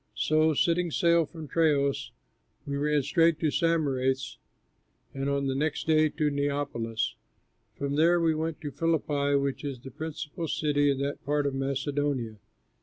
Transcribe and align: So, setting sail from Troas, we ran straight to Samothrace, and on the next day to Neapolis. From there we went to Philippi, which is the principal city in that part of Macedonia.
So, 0.17 0.55
setting 0.55 0.89
sail 0.89 1.27
from 1.27 1.47
Troas, 1.47 2.09
we 2.65 2.75
ran 2.75 3.03
straight 3.03 3.39
to 3.41 3.51
Samothrace, 3.51 4.39
and 5.13 5.29
on 5.29 5.45
the 5.45 5.53
next 5.53 5.85
day 5.85 6.09
to 6.09 6.31
Neapolis. 6.31 7.13
From 7.77 7.97
there 7.97 8.19
we 8.19 8.33
went 8.33 8.59
to 8.61 8.71
Philippi, 8.71 9.35
which 9.35 9.63
is 9.63 9.79
the 9.79 9.91
principal 9.91 10.47
city 10.47 10.89
in 10.89 10.97
that 11.01 11.23
part 11.23 11.45
of 11.45 11.53
Macedonia. 11.53 12.37